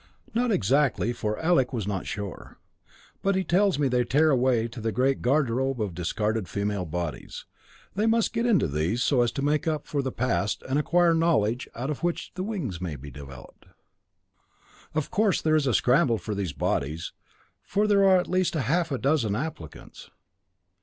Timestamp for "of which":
11.91-12.31